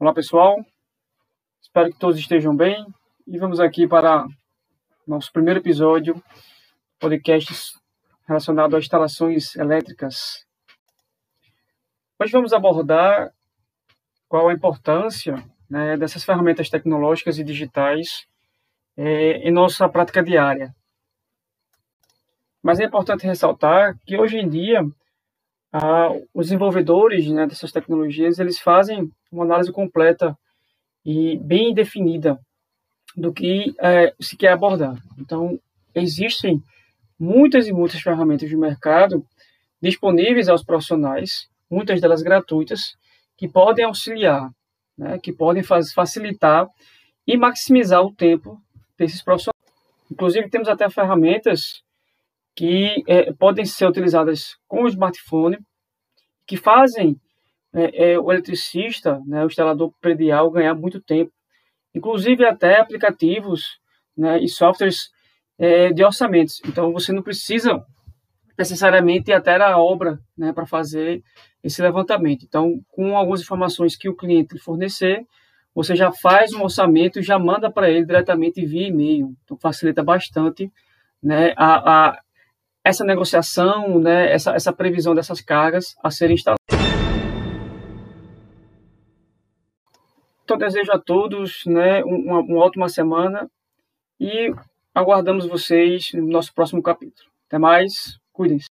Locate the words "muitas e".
37.18-37.72